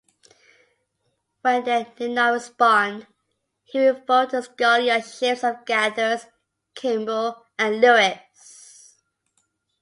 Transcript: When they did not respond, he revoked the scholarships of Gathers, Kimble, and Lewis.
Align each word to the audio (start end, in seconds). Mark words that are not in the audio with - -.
When 1.43 1.63
they 1.63 1.85
did 1.95 2.09
not 2.09 2.33
respond, 2.33 3.05
he 3.65 3.87
revoked 3.87 4.31
the 4.31 4.41
scholarships 4.41 5.43
of 5.43 5.63
Gathers, 5.63 6.25
Kimble, 6.73 7.45
and 7.59 7.79
Lewis. 7.79 8.95